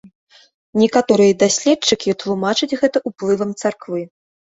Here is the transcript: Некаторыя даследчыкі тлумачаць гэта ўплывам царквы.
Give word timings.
Некаторыя 0.83 1.35
даследчыкі 1.43 2.15
тлумачаць 2.23 2.77
гэта 2.81 2.97
ўплывам 3.11 3.53
царквы. 3.65 4.01